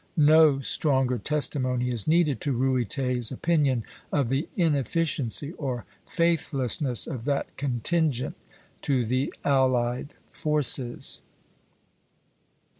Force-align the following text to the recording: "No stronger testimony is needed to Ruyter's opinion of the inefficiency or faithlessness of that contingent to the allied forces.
"No 0.35 0.59
stronger 0.61 1.19
testimony 1.19 1.91
is 1.91 2.07
needed 2.07 2.41
to 2.41 2.53
Ruyter's 2.53 3.31
opinion 3.31 3.83
of 4.11 4.29
the 4.29 4.49
inefficiency 4.55 5.51
or 5.59 5.85
faithlessness 6.07 7.05
of 7.05 7.25
that 7.25 7.55
contingent 7.55 8.35
to 8.81 9.05
the 9.05 9.31
allied 9.43 10.15
forces. 10.31 11.21